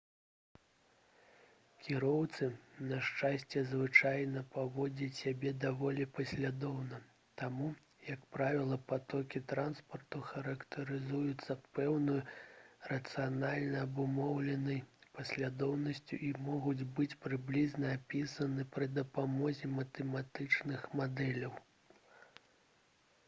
[1.87, 2.47] кіроўцы
[2.91, 6.99] на шчасце звычайна паводзяць сябе даволі паслядоўна
[7.41, 7.67] таму
[8.07, 12.23] як правіла патокі транспарту характарызуюцца пэўнай
[12.95, 14.81] рацыянальна абумоўленай
[15.19, 21.55] паслядоўнасцю і могуць быць прыблізна апісаны пры дапамозе матэматычных мадэляў